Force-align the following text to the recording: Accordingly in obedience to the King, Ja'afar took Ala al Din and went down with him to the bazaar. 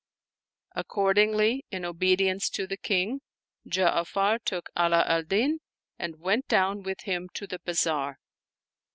Accordingly 0.75 1.63
in 1.69 1.85
obedience 1.85 2.49
to 2.49 2.65
the 2.65 2.75
King, 2.75 3.21
Ja'afar 3.69 4.39
took 4.43 4.71
Ala 4.75 5.03
al 5.05 5.21
Din 5.21 5.59
and 5.99 6.19
went 6.19 6.47
down 6.47 6.81
with 6.81 7.01
him 7.01 7.29
to 7.35 7.45
the 7.45 7.59
bazaar. 7.63 8.17